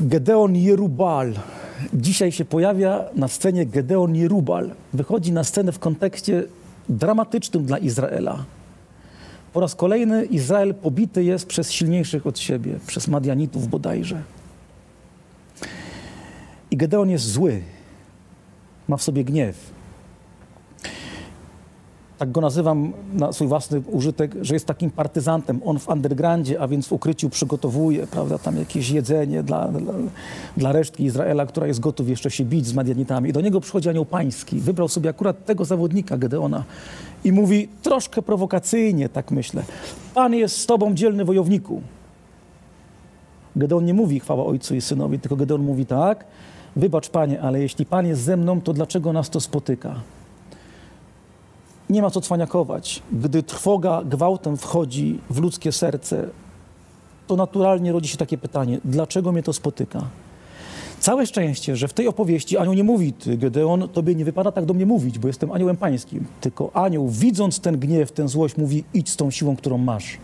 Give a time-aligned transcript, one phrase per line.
[0.00, 1.32] Gedeon Jerubal.
[1.94, 4.70] Dzisiaj się pojawia na scenie Gedeon Jerubal.
[4.92, 6.44] Wychodzi na scenę w kontekście
[6.88, 8.44] dramatycznym dla Izraela.
[9.52, 14.22] Po raz kolejny Izrael pobity jest przez silniejszych od siebie, przez Madianitów bodajże.
[16.70, 17.62] I Gedeon jest zły.
[18.88, 19.56] Ma w sobie gniew.
[22.24, 25.60] Tak go nazywam na swój własny użytek, że jest takim partyzantem.
[25.64, 29.92] On w undergroundzie, a więc w ukryciu przygotowuje, prawda, tam jakieś jedzenie dla, dla,
[30.56, 33.30] dla resztki Izraela, która jest gotów jeszcze się bić z Madianitami.
[33.30, 34.60] I do niego przychodzi anioł pański.
[34.60, 36.64] Wybrał sobie akurat tego zawodnika, Gedeona.
[37.24, 39.62] I mówi troszkę prowokacyjnie, tak myślę.
[40.14, 41.82] Pan jest z tobą, dzielny wojowniku.
[43.56, 46.24] Gedeon nie mówi chwała ojcu i synowi, tylko Gedeon mówi tak,
[46.76, 49.94] wybacz panie, ale jeśli pan jest ze mną, to dlaczego nas to spotyka?
[51.90, 53.02] Nie ma co cwaniakować.
[53.12, 56.28] Gdy trwoga gwałtem wchodzi w ludzkie serce,
[57.26, 60.02] to naturalnie rodzi się takie pytanie, dlaczego mnie to spotyka?
[61.00, 64.64] Całe szczęście, że w tej opowieści anioł nie mówi, ty Gedeon, tobie nie wypada tak
[64.64, 66.24] do mnie mówić, bo jestem aniołem pańskim.
[66.40, 70.18] Tylko anioł, widząc ten gniew, tę złość, mówi, idź z tą siłą, którą masz.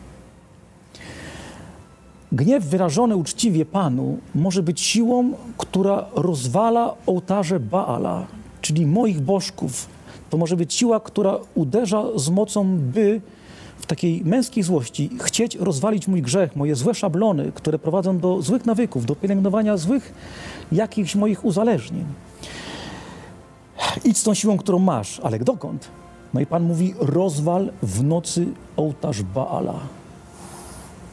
[2.33, 8.27] Gniew wyrażony uczciwie Panu może być siłą, która rozwala ołtarze Baala,
[8.61, 9.89] czyli moich bożków.
[10.31, 13.21] To może być siła, która uderza z mocą, by
[13.79, 18.67] w takiej męskiej złości chcieć rozwalić mój grzech, moje złe szablony, które prowadzą do złych
[18.67, 20.15] nawyków, do pielęgnowania złych
[20.73, 22.05] jakichś moich uzależnień.
[24.05, 25.89] Idź z tą siłą, którą masz, ale dokąd?
[26.35, 29.81] No i Pan mówi, rozwal w nocy ołtarz Baala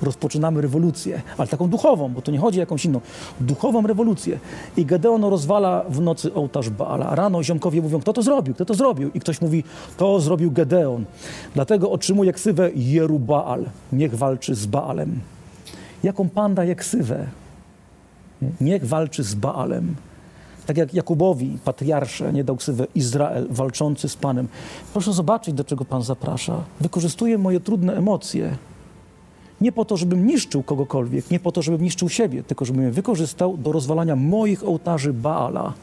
[0.01, 3.01] rozpoczynamy rewolucję, ale taką duchową, bo to nie chodzi o jakąś inną,
[3.41, 4.39] duchową rewolucję.
[4.77, 7.15] I Gedeon rozwala w nocy ołtarz Baala.
[7.15, 9.11] Rano ziomkowie mówią, kto to zrobił, kto to zrobił?
[9.13, 9.63] I ktoś mówi,
[9.97, 11.05] to zrobił Gedeon.
[11.53, 13.65] Dlatego otrzymuje ksywę Jerubaal.
[13.93, 15.19] Niech walczy z Baalem.
[16.03, 17.27] Jaką pan daje ksywę?
[18.61, 19.95] Niech walczy z Baalem.
[20.65, 24.47] Tak jak Jakubowi, patriarsze, nie dał ksywę Izrael, walczący z Panem.
[24.93, 26.63] Proszę zobaczyć, do czego Pan zaprasza.
[26.81, 28.57] Wykorzystuje moje trudne emocje
[29.61, 32.91] nie po to, żebym niszczył kogokolwiek, nie po to, żebym niszczył siebie, tylko żebym je
[32.91, 35.73] wykorzystał do rozwalania moich ołtarzy Baala.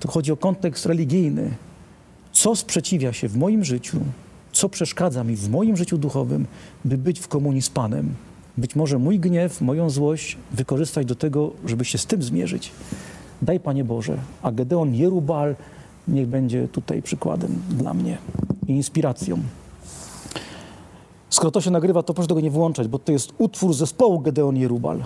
[0.00, 1.50] Tu chodzi o kontekst religijny.
[2.32, 3.98] Co sprzeciwia się w moim życiu,
[4.52, 6.46] co przeszkadza mi w moim życiu duchowym,
[6.84, 8.14] by być w komunii z Panem.
[8.58, 12.72] Być może mój gniew, moją złość wykorzystać do tego, żeby się z tym zmierzyć.
[13.42, 15.56] Daj Panie Boże, a Gedeon Jerubal
[16.08, 18.18] niech będzie tutaj przykładem dla mnie
[18.66, 19.38] i inspiracją.
[21.30, 24.56] Skoro to się nagrywa, to proszę tego nie włączać, bo to jest utwór zespołu Gedeon
[24.56, 25.04] Jerubal.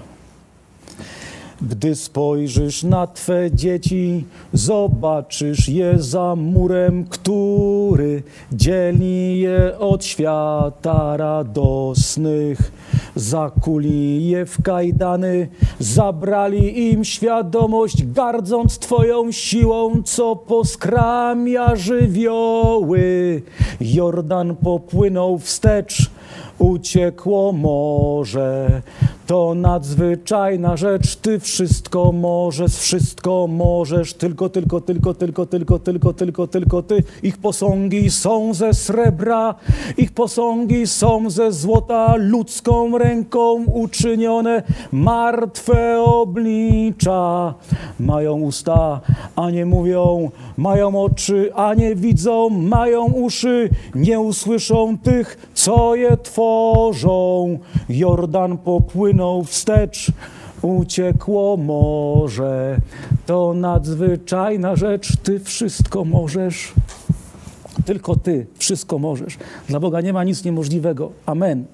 [1.63, 8.23] Gdy spojrzysz na Twe dzieci, zobaczysz je za murem, który
[8.53, 12.73] dzieli je od świata radosnych.
[13.17, 23.43] Zakuli je w kajdany, zabrali im świadomość, gardząc Twoją siłą, co poskramia żywioły.
[23.81, 26.11] Jordan popłynął wstecz,
[26.59, 28.83] uciekło morze.
[29.27, 36.47] To nadzwyczajna rzecz, Ty wszystko możesz, wszystko możesz, tylko, tylko, tylko, tylko, tylko, tylko, tylko,
[36.47, 37.03] tylko Ty.
[37.23, 39.55] Ich posągi są ze srebra,
[39.97, 44.63] ich posągi są ze złota, ludzką ręką uczynione,
[44.93, 47.55] martwe oblicza.
[48.01, 49.01] Mają usta,
[49.37, 56.17] a nie mówią, mają oczy, a nie widzą, mają uszy, nie usłyszą tych, co je
[56.17, 57.59] tworzą.
[57.89, 58.59] Jordan
[59.13, 60.13] popłynął wstecz,
[60.63, 62.77] uciekło morze.
[63.27, 66.73] To nadzwyczajna rzecz, Ty wszystko możesz.
[67.87, 69.39] Tylko Ty wszystko możesz.
[69.69, 71.13] Dla Boga nie ma nic niemożliwego.
[71.27, 71.65] Amen.